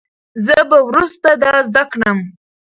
[0.45, 2.17] زه به وروسته دا زده کړم.